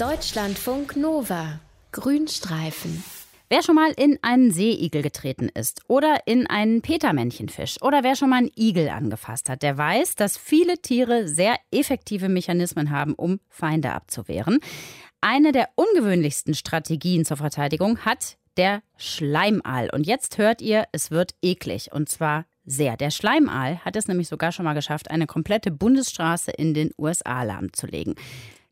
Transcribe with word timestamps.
Deutschlandfunk 0.00 0.96
Nova. 0.96 1.60
Grünstreifen. 1.92 3.04
Wer 3.50 3.62
schon 3.62 3.74
mal 3.74 3.92
in 3.98 4.18
einen 4.22 4.50
Seeigel 4.50 5.02
getreten 5.02 5.50
ist 5.52 5.82
oder 5.88 6.20
in 6.24 6.46
einen 6.46 6.80
Petermännchenfisch 6.80 7.82
oder 7.82 8.02
wer 8.02 8.16
schon 8.16 8.30
mal 8.30 8.38
einen 8.38 8.50
Igel 8.56 8.88
angefasst 8.88 9.50
hat, 9.50 9.62
der 9.62 9.76
weiß, 9.76 10.14
dass 10.14 10.38
viele 10.38 10.78
Tiere 10.78 11.28
sehr 11.28 11.58
effektive 11.70 12.30
Mechanismen 12.30 12.90
haben, 12.90 13.12
um 13.12 13.40
Feinde 13.50 13.92
abzuwehren. 13.92 14.60
Eine 15.20 15.52
der 15.52 15.68
ungewöhnlichsten 15.74 16.54
Strategien 16.54 17.26
zur 17.26 17.36
Verteidigung 17.36 17.98
hat 17.98 18.38
der 18.56 18.82
Schleimaal. 18.96 19.90
Und 19.92 20.06
jetzt 20.06 20.38
hört 20.38 20.62
ihr, 20.62 20.86
es 20.92 21.10
wird 21.10 21.34
eklig. 21.42 21.92
Und 21.92 22.08
zwar 22.08 22.46
sehr. 22.64 22.96
Der 22.96 23.10
Schleimaal 23.10 23.84
hat 23.84 23.96
es 23.96 24.08
nämlich 24.08 24.28
sogar 24.28 24.50
schon 24.50 24.64
mal 24.64 24.72
geschafft, 24.72 25.10
eine 25.10 25.26
komplette 25.26 25.70
Bundesstraße 25.70 26.52
in 26.52 26.72
den 26.72 26.90
USA 26.96 27.42
lahmzulegen. 27.42 28.14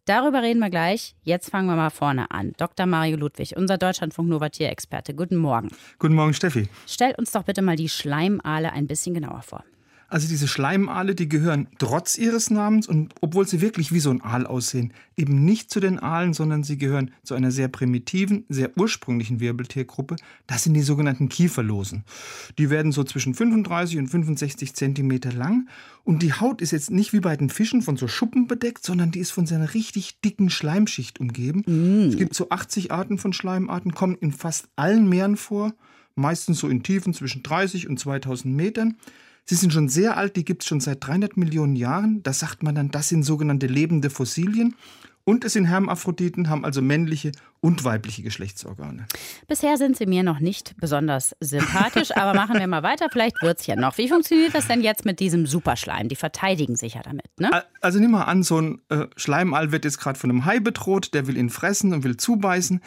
Darüber 0.08 0.40
reden 0.40 0.60
wir 0.60 0.70
gleich. 0.70 1.14
Jetzt 1.22 1.50
fangen 1.50 1.66
wir 1.66 1.76
mal 1.76 1.90
vorne 1.90 2.30
an. 2.30 2.54
Dr. 2.56 2.86
Mario 2.86 3.18
Ludwig, 3.18 3.54
unser 3.58 3.76
Deutschlandfunk 3.76 4.30
Nova 4.30 4.48
Tierexperte. 4.48 5.12
Guten 5.12 5.36
Morgen. 5.36 5.68
Guten 5.98 6.14
Morgen, 6.14 6.32
Steffi. 6.32 6.66
Stell 6.86 7.14
uns 7.18 7.32
doch 7.32 7.42
bitte 7.42 7.60
mal 7.60 7.76
die 7.76 7.90
Schleimale 7.90 8.72
ein 8.72 8.86
bisschen 8.86 9.12
genauer 9.12 9.42
vor. 9.42 9.64
Also 10.10 10.26
diese 10.26 10.48
Schleimale, 10.48 11.14
die 11.14 11.28
gehören 11.28 11.68
trotz 11.78 12.16
ihres 12.16 12.50
Namens 12.50 12.88
und 12.88 13.14
obwohl 13.20 13.46
sie 13.46 13.60
wirklich 13.60 13.92
wie 13.92 14.00
so 14.00 14.10
ein 14.10 14.22
Aal 14.22 14.46
aussehen, 14.46 14.94
eben 15.18 15.44
nicht 15.44 15.70
zu 15.70 15.80
den 15.80 15.98
Aalen, 15.98 16.32
sondern 16.32 16.64
sie 16.64 16.78
gehören 16.78 17.10
zu 17.24 17.34
einer 17.34 17.50
sehr 17.50 17.68
primitiven, 17.68 18.44
sehr 18.48 18.70
ursprünglichen 18.78 19.38
Wirbeltiergruppe. 19.38 20.16
Das 20.46 20.64
sind 20.64 20.72
die 20.72 20.80
sogenannten 20.80 21.28
Kieferlosen. 21.28 22.04
Die 22.56 22.70
werden 22.70 22.90
so 22.90 23.04
zwischen 23.04 23.34
35 23.34 23.98
und 23.98 24.08
65 24.08 24.74
Zentimeter 24.74 25.30
lang 25.30 25.68
und 26.04 26.22
die 26.22 26.32
Haut 26.32 26.62
ist 26.62 26.70
jetzt 26.70 26.90
nicht 26.90 27.12
wie 27.12 27.20
bei 27.20 27.36
den 27.36 27.50
Fischen 27.50 27.82
von 27.82 27.98
so 27.98 28.08
Schuppen 28.08 28.46
bedeckt, 28.46 28.86
sondern 28.86 29.10
die 29.10 29.18
ist 29.18 29.30
von 29.30 29.46
so 29.46 29.54
einer 29.54 29.74
richtig 29.74 30.22
dicken 30.22 30.48
Schleimschicht 30.48 31.20
umgeben. 31.20 31.64
Mm. 31.66 32.08
Es 32.08 32.16
gibt 32.16 32.34
so 32.34 32.48
80 32.48 32.92
Arten 32.92 33.18
von 33.18 33.34
Schleimarten, 33.34 33.92
kommen 33.92 34.16
in 34.16 34.32
fast 34.32 34.68
allen 34.74 35.06
Meeren 35.06 35.36
vor, 35.36 35.74
meistens 36.14 36.60
so 36.60 36.68
in 36.68 36.82
Tiefen 36.82 37.12
zwischen 37.12 37.42
30 37.42 37.88
und 37.88 37.98
2000 37.98 38.56
Metern. 38.56 38.96
Sie 39.48 39.54
sind 39.54 39.72
schon 39.72 39.88
sehr 39.88 40.18
alt, 40.18 40.36
die 40.36 40.44
gibt 40.44 40.62
es 40.62 40.68
schon 40.68 40.80
seit 40.80 41.06
300 41.06 41.38
Millionen 41.38 41.74
Jahren. 41.74 42.22
Da 42.22 42.34
sagt 42.34 42.62
man 42.62 42.74
dann, 42.74 42.90
das 42.90 43.08
sind 43.08 43.22
sogenannte 43.22 43.66
lebende 43.66 44.10
Fossilien. 44.10 44.74
Und 45.24 45.42
es 45.42 45.54
sind 45.54 45.64
Hermaphroditen, 45.64 46.50
haben 46.50 46.66
also 46.66 46.82
männliche 46.82 47.32
und 47.60 47.82
weibliche 47.82 48.22
Geschlechtsorgane. 48.22 49.06
Bisher 49.46 49.78
sind 49.78 49.96
sie 49.96 50.04
mir 50.04 50.22
noch 50.22 50.40
nicht 50.40 50.74
besonders 50.78 51.34
sympathisch, 51.40 52.14
aber 52.14 52.34
machen 52.34 52.58
wir 52.58 52.66
mal 52.66 52.82
weiter. 52.82 53.08
Vielleicht 53.10 53.40
wird 53.40 53.60
es 53.60 53.66
ja 53.66 53.74
noch. 53.74 53.96
Wie 53.96 54.08
funktioniert 54.08 54.54
das 54.54 54.68
denn 54.68 54.82
jetzt 54.82 55.06
mit 55.06 55.18
diesem 55.18 55.46
Superschleim? 55.46 56.08
Die 56.08 56.16
verteidigen 56.16 56.76
sich 56.76 56.94
ja 56.94 57.02
damit, 57.02 57.26
ne? 57.38 57.64
Also 57.80 57.98
nimm 58.00 58.10
mal 58.10 58.24
an, 58.24 58.42
so 58.42 58.60
ein 58.60 58.80
äh, 58.90 59.06
Schleimall 59.16 59.72
wird 59.72 59.86
jetzt 59.86 59.98
gerade 59.98 60.18
von 60.18 60.28
einem 60.28 60.44
Hai 60.44 60.60
bedroht, 60.60 61.14
der 61.14 61.26
will 61.26 61.38
ihn 61.38 61.48
fressen 61.48 61.94
und 61.94 62.04
will 62.04 62.18
zubeißen 62.18 62.82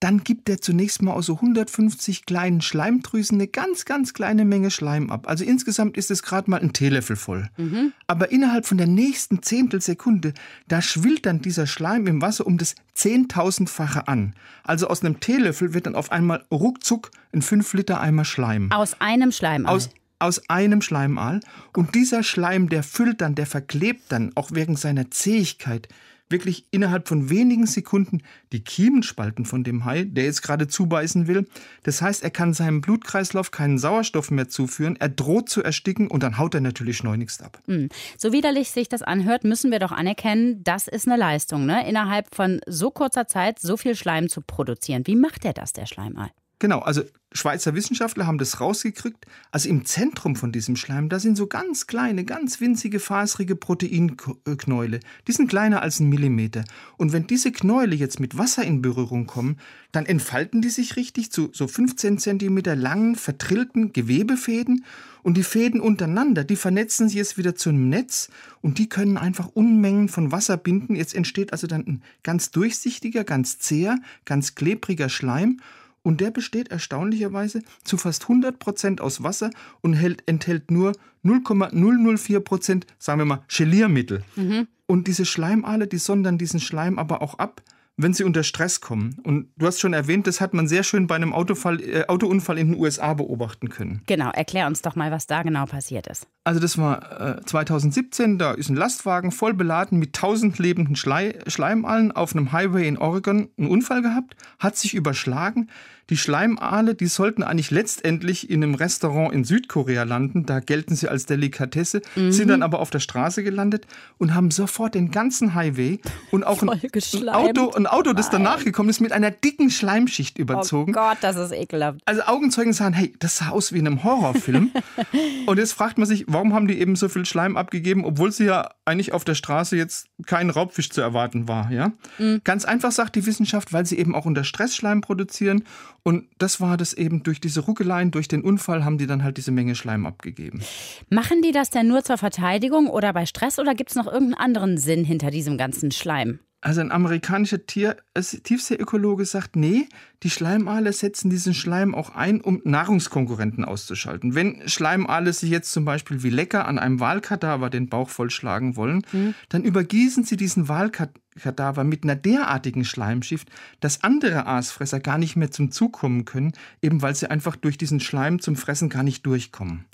dann 0.00 0.22
gibt 0.22 0.48
er 0.48 0.60
zunächst 0.60 1.00
mal 1.02 1.12
aus 1.12 1.26
so 1.26 1.36
150 1.36 2.26
kleinen 2.26 2.60
Schleimdrüsen 2.60 3.38
eine 3.38 3.48
ganz, 3.48 3.84
ganz 3.84 4.12
kleine 4.12 4.44
Menge 4.44 4.70
Schleim 4.70 5.10
ab. 5.10 5.26
Also 5.28 5.44
insgesamt 5.44 5.96
ist 5.96 6.10
es 6.10 6.22
gerade 6.22 6.50
mal 6.50 6.60
ein 6.60 6.72
Teelöffel 6.72 7.16
voll. 7.16 7.48
Mhm. 7.56 7.92
Aber 8.06 8.30
innerhalb 8.30 8.66
von 8.66 8.76
der 8.76 8.86
nächsten 8.86 9.42
Zehntelsekunde, 9.42 10.34
da 10.68 10.82
schwillt 10.82 11.24
dann 11.26 11.40
dieser 11.40 11.66
Schleim 11.66 12.06
im 12.06 12.20
Wasser 12.20 12.46
um 12.46 12.58
das 12.58 12.74
Zehntausendfache 12.92 14.06
an. 14.06 14.34
Also 14.62 14.88
aus 14.88 15.02
einem 15.02 15.20
Teelöffel 15.20 15.72
wird 15.72 15.86
dann 15.86 15.94
auf 15.94 16.12
einmal 16.12 16.44
ruckzuck 16.50 17.10
ein 17.32 17.40
5 17.40 17.72
Liter 17.72 18.00
Eimer 18.00 18.24
Schleim. 18.24 18.70
Aus 18.72 19.00
einem 19.00 19.32
Schleimaal? 19.32 19.74
Aus, 19.74 19.90
aus 20.18 20.50
einem 20.50 20.82
Schleimaal. 20.82 21.40
Und 21.74 21.94
dieser 21.94 22.22
Schleim, 22.22 22.68
der 22.68 22.82
füllt 22.82 23.20
dann, 23.20 23.34
der 23.34 23.46
verklebt 23.46 24.04
dann, 24.10 24.32
auch 24.34 24.50
wegen 24.52 24.76
seiner 24.76 25.10
Zähigkeit, 25.10 25.88
wirklich 26.30 26.66
innerhalb 26.70 27.08
von 27.08 27.30
wenigen 27.30 27.66
Sekunden 27.66 28.22
die 28.52 28.64
Kiemenspalten 28.64 29.44
von 29.44 29.64
dem 29.64 29.84
Hai, 29.84 30.04
der 30.04 30.24
jetzt 30.24 30.42
gerade 30.42 30.68
zubeißen 30.68 31.26
will. 31.26 31.46
Das 31.82 32.02
heißt, 32.02 32.22
er 32.22 32.30
kann 32.30 32.54
seinem 32.54 32.80
Blutkreislauf 32.80 33.50
keinen 33.50 33.78
Sauerstoff 33.78 34.30
mehr 34.30 34.48
zuführen, 34.48 34.96
er 34.96 35.08
droht 35.08 35.48
zu 35.48 35.62
ersticken 35.62 36.08
und 36.08 36.22
dann 36.22 36.38
haut 36.38 36.54
er 36.54 36.60
natürlich 36.60 36.96
schleunigst 36.96 37.42
ab. 37.42 37.62
Hm. 37.66 37.88
So 38.16 38.32
widerlich 38.32 38.70
sich 38.70 38.88
das 38.88 39.02
anhört, 39.02 39.44
müssen 39.44 39.70
wir 39.70 39.78
doch 39.78 39.92
anerkennen, 39.92 40.62
das 40.64 40.88
ist 40.88 41.06
eine 41.06 41.16
Leistung, 41.16 41.66
ne? 41.66 41.88
innerhalb 41.88 42.34
von 42.34 42.60
so 42.66 42.90
kurzer 42.90 43.26
Zeit 43.26 43.58
so 43.58 43.76
viel 43.76 43.94
Schleim 43.94 44.28
zu 44.28 44.40
produzieren. 44.40 45.06
Wie 45.06 45.16
macht 45.16 45.44
er 45.44 45.52
das, 45.52 45.72
der 45.72 45.86
Schleimei? 45.86 46.30
Genau, 46.64 46.78
also 46.78 47.02
Schweizer 47.34 47.74
Wissenschaftler 47.74 48.26
haben 48.26 48.38
das 48.38 48.58
rausgekriegt. 48.58 49.26
Also 49.50 49.68
im 49.68 49.84
Zentrum 49.84 50.34
von 50.34 50.50
diesem 50.50 50.76
Schleim, 50.76 51.10
da 51.10 51.18
sind 51.18 51.36
so 51.36 51.46
ganz 51.46 51.86
kleine, 51.86 52.24
ganz 52.24 52.58
winzige, 52.58 53.00
faserige 53.00 53.54
Proteinknäule. 53.54 55.00
Die 55.28 55.32
sind 55.32 55.48
kleiner 55.48 55.82
als 55.82 56.00
ein 56.00 56.08
Millimeter. 56.08 56.64
Und 56.96 57.12
wenn 57.12 57.26
diese 57.26 57.52
Knäule 57.52 57.94
jetzt 57.94 58.18
mit 58.18 58.38
Wasser 58.38 58.64
in 58.64 58.80
Berührung 58.80 59.26
kommen, 59.26 59.58
dann 59.92 60.06
entfalten 60.06 60.62
die 60.62 60.70
sich 60.70 60.96
richtig 60.96 61.30
zu 61.30 61.50
so 61.52 61.68
15 61.68 62.16
Zentimeter 62.16 62.76
langen, 62.76 63.14
vertrillten 63.14 63.92
Gewebefäden. 63.92 64.86
Und 65.22 65.36
die 65.36 65.42
Fäden 65.42 65.82
untereinander, 65.82 66.44
die 66.44 66.56
vernetzen 66.56 67.10
sich 67.10 67.18
jetzt 67.18 67.36
wieder 67.36 67.54
zu 67.54 67.68
einem 67.68 67.90
Netz 67.90 68.30
und 68.62 68.78
die 68.78 68.88
können 68.88 69.18
einfach 69.18 69.48
Unmengen 69.48 70.08
von 70.08 70.32
Wasser 70.32 70.56
binden. 70.56 70.96
Jetzt 70.96 71.14
entsteht 71.14 71.52
also 71.52 71.66
dann 71.66 71.86
ein 71.86 72.02
ganz 72.22 72.52
durchsichtiger, 72.52 73.24
ganz 73.24 73.58
zäher, 73.58 73.98
ganz 74.24 74.54
klebriger 74.54 75.10
Schleim. 75.10 75.60
Und 76.04 76.20
der 76.20 76.30
besteht 76.30 76.68
erstaunlicherweise 76.68 77.62
zu 77.82 77.96
fast 77.96 78.24
100 78.24 78.58
Prozent 78.58 79.00
aus 79.00 79.22
Wasser 79.22 79.50
und 79.80 79.94
hält, 79.94 80.22
enthält 80.26 80.70
nur 80.70 80.92
0,004 81.22 82.40
Prozent, 82.40 82.86
sagen 82.98 83.20
wir 83.20 83.24
mal, 83.24 83.42
Geliermittel. 83.48 84.22
Mhm. 84.36 84.68
Und 84.86 85.08
diese 85.08 85.24
Schleimale, 85.24 85.86
die 85.86 85.96
sondern 85.96 86.36
diesen 86.36 86.60
Schleim 86.60 86.98
aber 86.98 87.22
auch 87.22 87.38
ab, 87.38 87.62
wenn 87.96 88.12
sie 88.12 88.24
unter 88.24 88.42
Stress 88.42 88.80
kommen. 88.80 89.16
Und 89.22 89.48
du 89.56 89.66
hast 89.66 89.80
schon 89.80 89.92
erwähnt, 89.92 90.26
das 90.26 90.40
hat 90.40 90.52
man 90.52 90.66
sehr 90.66 90.82
schön 90.82 91.06
bei 91.06 91.14
einem 91.14 91.32
Autofall, 91.32 91.80
äh, 91.80 92.06
Autounfall 92.08 92.58
in 92.58 92.72
den 92.72 92.80
USA 92.80 93.14
beobachten 93.14 93.68
können. 93.68 94.02
Genau, 94.06 94.30
erklär 94.30 94.66
uns 94.66 94.82
doch 94.82 94.96
mal, 94.96 95.10
was 95.10 95.26
da 95.26 95.42
genau 95.42 95.66
passiert 95.66 96.06
ist. 96.08 96.26
Also 96.42 96.60
das 96.60 96.76
war 96.76 97.38
äh, 97.38 97.44
2017, 97.44 98.38
da 98.38 98.52
ist 98.52 98.68
ein 98.68 98.76
Lastwagen 98.76 99.32
voll 99.32 99.54
beladen 99.54 99.98
mit 99.98 100.12
tausend 100.14 100.58
lebenden 100.58 100.94
Schlei 100.96 101.38
Schleimallen 101.46 102.12
auf 102.12 102.34
einem 102.34 102.52
Highway 102.52 102.86
in 102.86 102.98
Oregon 102.98 103.48
einen 103.56 103.68
Unfall 103.68 104.02
gehabt, 104.02 104.36
hat 104.58 104.76
sich 104.76 104.94
überschlagen. 104.94 105.70
Die 106.10 106.18
Schleimale, 106.18 106.94
die 106.94 107.06
sollten 107.06 107.42
eigentlich 107.42 107.70
letztendlich 107.70 108.50
in 108.50 108.62
einem 108.62 108.74
Restaurant 108.74 109.32
in 109.32 109.44
Südkorea 109.44 110.02
landen. 110.02 110.44
Da 110.44 110.60
gelten 110.60 110.94
sie 110.94 111.08
als 111.08 111.24
Delikatesse, 111.24 112.02
mhm. 112.14 112.30
sind 112.30 112.48
dann 112.48 112.62
aber 112.62 112.80
auf 112.80 112.90
der 112.90 112.98
Straße 112.98 113.42
gelandet 113.42 113.86
und 114.18 114.34
haben 114.34 114.50
sofort 114.50 114.94
den 114.94 115.10
ganzen 115.10 115.54
Highway 115.54 116.00
und 116.30 116.44
auch 116.44 116.60
ein, 116.60 116.68
ein, 116.68 117.28
Auto, 117.30 117.70
ein 117.84 117.86
Auto, 117.86 118.12
das 118.12 118.30
danach 118.30 118.64
gekommen 118.64 118.88
ist, 118.88 119.00
mit 119.00 119.12
einer 119.12 119.30
dicken 119.30 119.70
Schleimschicht 119.70 120.38
überzogen. 120.38 120.92
Oh 120.94 121.00
Gott, 121.00 121.18
das 121.20 121.36
ist 121.36 121.52
ekelhaft. 121.52 122.00
Also 122.04 122.22
Augenzeugen 122.22 122.72
sagen, 122.72 122.94
hey, 122.94 123.14
das 123.18 123.38
sah 123.38 123.50
aus 123.50 123.72
wie 123.72 123.78
in 123.78 123.86
einem 123.86 124.04
Horrorfilm. 124.04 124.72
und 125.46 125.58
jetzt 125.58 125.72
fragt 125.72 125.98
man 125.98 126.06
sich, 126.06 126.24
warum 126.26 126.54
haben 126.54 126.68
die 126.68 126.80
eben 126.80 126.96
so 126.96 127.08
viel 127.08 127.26
Schleim 127.26 127.56
abgegeben, 127.56 128.04
obwohl 128.04 128.32
sie 128.32 128.46
ja 128.46 128.70
eigentlich 128.84 129.12
auf 129.12 129.24
der 129.24 129.34
Straße 129.34 129.76
jetzt 129.76 130.08
kein 130.26 130.50
Raubfisch 130.50 130.90
zu 130.90 131.00
erwarten 131.00 131.48
war. 131.48 131.70
Ja? 131.70 131.92
Mhm. 132.18 132.40
Ganz 132.44 132.64
einfach 132.64 132.92
sagt 132.92 133.16
die 133.16 133.26
Wissenschaft, 133.26 133.72
weil 133.72 133.86
sie 133.86 133.98
eben 133.98 134.14
auch 134.14 134.24
unter 134.24 134.44
Stress 134.44 134.74
Schleim 134.74 135.00
produzieren 135.00 135.64
und 136.06 136.28
das 136.36 136.60
war 136.60 136.76
das 136.76 136.92
eben 136.92 137.22
durch 137.22 137.40
diese 137.40 137.60
Ruckeleien, 137.60 138.10
durch 138.10 138.28
den 138.28 138.42
Unfall 138.42 138.84
haben 138.84 138.98
die 138.98 139.06
dann 139.06 139.24
halt 139.24 139.38
diese 139.38 139.50
Menge 139.50 139.74
Schleim 139.74 140.04
abgegeben. 140.04 140.62
Machen 141.08 141.40
die 141.40 141.50
das 141.50 141.70
denn 141.70 141.88
nur 141.88 142.04
zur 142.04 142.18
Verteidigung 142.18 142.88
oder 142.88 143.14
bei 143.14 143.24
Stress 143.24 143.58
oder 143.58 143.74
gibt 143.74 143.90
es 143.90 143.96
noch 143.96 144.06
irgendeinen 144.06 144.34
anderen 144.34 144.76
Sinn 144.76 145.04
hinter 145.04 145.30
diesem 145.30 145.56
ganzen 145.56 145.90
Schleim? 145.90 146.40
Also 146.64 146.80
ein 146.80 146.92
amerikanischer 146.92 147.66
Tier, 147.66 147.98
Tiefseeökologe 148.14 149.26
sagt, 149.26 149.54
nee, 149.54 149.86
die 150.22 150.30
Schleimale 150.30 150.94
setzen 150.94 151.28
diesen 151.28 151.52
Schleim 151.52 151.94
auch 151.94 152.14
ein, 152.14 152.40
um 152.40 152.62
Nahrungskonkurrenten 152.64 153.66
auszuschalten. 153.66 154.34
Wenn 154.34 154.66
Schleimale 154.66 155.34
sich 155.34 155.50
jetzt 155.50 155.72
zum 155.72 155.84
Beispiel 155.84 156.22
wie 156.22 156.30
lecker 156.30 156.66
an 156.66 156.78
einem 156.78 157.00
Walkadaver 157.00 157.68
den 157.68 157.90
Bauch 157.90 158.08
vollschlagen 158.08 158.76
wollen, 158.76 159.02
mhm. 159.12 159.34
dann 159.50 159.62
übergießen 159.62 160.24
sie 160.24 160.38
diesen 160.38 160.66
Walkadaver 160.66 161.84
mit 161.84 162.04
einer 162.04 162.16
derartigen 162.16 162.86
Schleimschicht, 162.86 163.50
dass 163.80 164.02
andere 164.02 164.46
Aasfresser 164.46 165.00
gar 165.00 165.18
nicht 165.18 165.36
mehr 165.36 165.50
zum 165.50 165.70
Zug 165.70 165.92
kommen 165.92 166.24
können, 166.24 166.54
eben 166.80 167.02
weil 167.02 167.14
sie 167.14 167.30
einfach 167.30 167.56
durch 167.56 167.76
diesen 167.76 168.00
Schleim 168.00 168.40
zum 168.40 168.56
Fressen 168.56 168.88
gar 168.88 169.02
nicht 169.02 169.26
durchkommen. 169.26 169.84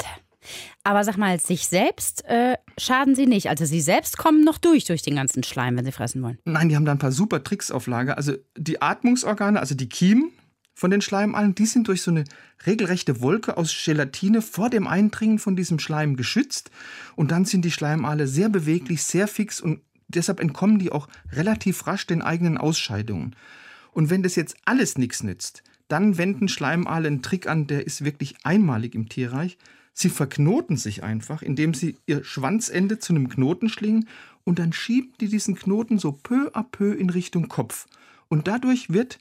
Aber 0.85 1.05
sag 1.05 1.17
mal, 1.17 1.39
sich 1.39 1.67
selbst 1.67 2.25
äh, 2.25 2.57
schaden 2.79 3.15
sie 3.15 3.27
nicht. 3.27 3.49
Also 3.49 3.65
sie 3.65 3.81
selbst 3.81 4.17
kommen 4.19 4.45
noch 4.45 4.59
durch 4.59 4.85
durch 4.85 5.03
den 5.03 5.17
ganzen 5.17 5.43
Schleim, 5.43 5.77
wenn 5.77 5.85
sie 5.85 5.93
fressen 5.93 6.23
wollen. 6.23 6.39
Nein, 6.45 6.69
die 6.69 6.77
haben 6.77 6.85
da 6.85 6.93
ein 6.93 6.99
paar 6.99 7.13
super 7.13 7.45
Tricks 7.45 7.71
auf 7.71 7.87
Lager. 7.87 8.17
Also 8.17 8.35
die 8.57 8.81
Atmungsorgane, 8.81 9.61
also 9.61 9.75
die 9.75 9.89
Kiemen 9.89 10.33
von 10.75 10.91
den 10.91 11.03
Schleimallen, 11.03 11.55
die 11.55 11.67
sind 11.67 11.89
durch 11.89 12.03
so 12.03 12.11
eine 12.11 12.25
regelrechte 12.67 13.21
Wolke 13.21 13.57
aus 13.57 13.75
Gelatine 13.85 14.41
vor 14.41 14.71
dem 14.71 14.87
Eindringen 14.87 15.39
von 15.39 15.57
diesem 15.57 15.79
Schleim 15.79 16.17
geschützt. 16.17 16.71
Und 17.17 17.31
dann 17.31 17.45
sind 17.45 17.65
die 17.65 17.71
Schleimale 17.71 18.27
sehr 18.27 18.49
beweglich, 18.49 19.03
sehr 19.03 19.29
fix 19.29 19.61
und 19.61 19.81
deshalb 20.09 20.41
entkommen 20.41 20.79
die 20.79 20.91
auch 20.91 21.09
relativ 21.33 21.87
rasch 21.87 22.07
den 22.07 22.23
eigenen 22.23 22.57
Ausscheidungen. 22.57 23.37
Und 23.93 24.09
wenn 24.11 24.23
das 24.23 24.37
jetzt 24.37 24.57
alles 24.65 24.97
nichts 24.97 25.23
nützt, 25.23 25.63
dann 25.93 26.19
wenden 26.19 26.49
Schleimale 26.49 27.09
einen 27.09 27.23
Trick 27.23 27.49
an, 27.49 27.67
der 27.67 27.87
ist 27.87 28.05
wirklich 28.05 28.37
einmalig 28.45 28.95
im 28.95 29.09
Tierreich. 29.09 29.59
Sie 29.93 30.09
verknoten 30.09 30.77
sich 30.77 31.03
einfach, 31.03 31.43
indem 31.43 31.75
sie 31.75 31.97
ihr 32.07 32.25
Schwanzende 32.25 32.99
zu 32.99 33.13
einem 33.13 33.29
Knoten 33.29 33.69
schlingen 33.69 34.09
und 34.45 34.59
dann 34.59 34.73
schieben 34.73 35.13
die 35.21 35.29
diesen 35.29 35.57
Knoten 35.57 35.99
so 35.99 36.13
peu 36.13 36.51
à 36.55 36.63
peu 36.63 36.93
in 36.93 37.11
Richtung 37.11 37.49
Kopf. 37.49 37.87
Und 38.29 38.47
dadurch 38.49 38.91
wird 38.91 39.19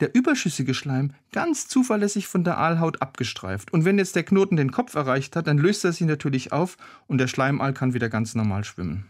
der 0.00 0.14
überschüssige 0.14 0.74
Schleim 0.74 1.12
ganz 1.32 1.68
zuverlässig 1.68 2.26
von 2.26 2.44
der 2.44 2.58
Aalhaut 2.58 3.02
abgestreift. 3.02 3.72
Und 3.72 3.84
wenn 3.84 3.98
jetzt 3.98 4.16
der 4.16 4.24
Knoten 4.24 4.56
den 4.56 4.72
Kopf 4.72 4.94
erreicht 4.94 5.36
hat, 5.36 5.46
dann 5.46 5.58
löst 5.58 5.84
er 5.84 5.92
sich 5.92 6.06
natürlich 6.06 6.52
auf 6.52 6.76
und 7.06 7.18
der 7.18 7.28
Schleimaal 7.28 7.72
kann 7.72 7.94
wieder 7.94 8.08
ganz 8.08 8.34
normal 8.34 8.64
schwimmen. 8.64 9.06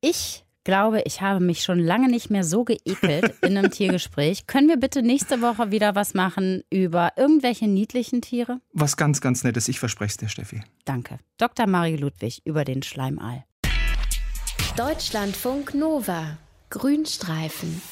Ich 0.00 0.44
glaube, 0.70 1.02
ich 1.04 1.20
habe 1.20 1.40
mich 1.40 1.64
schon 1.64 1.80
lange 1.80 2.08
nicht 2.08 2.30
mehr 2.30 2.44
so 2.44 2.64
geekelt 2.64 3.34
in 3.42 3.58
einem 3.58 3.72
Tiergespräch. 3.72 4.46
Können 4.46 4.68
wir 4.68 4.76
bitte 4.76 5.02
nächste 5.02 5.42
Woche 5.42 5.72
wieder 5.72 5.96
was 5.96 6.14
machen 6.14 6.62
über 6.70 7.14
irgendwelche 7.16 7.66
niedlichen 7.66 8.22
Tiere? 8.22 8.60
Was 8.72 8.96
ganz, 8.96 9.20
ganz 9.20 9.42
Nettes. 9.42 9.66
Ich 9.66 9.80
verspreche 9.80 10.10
es 10.10 10.16
dir, 10.18 10.28
Steffi. 10.28 10.62
Danke. 10.84 11.18
Dr. 11.38 11.66
Mario 11.66 11.96
Ludwig 11.96 12.42
über 12.44 12.64
den 12.64 12.84
Schleimaal. 12.84 13.44
Deutschlandfunk 14.76 15.74
Nova. 15.74 16.38
Grünstreifen. 16.70 17.82